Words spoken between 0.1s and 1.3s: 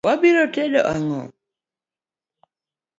biro tedo ang'o?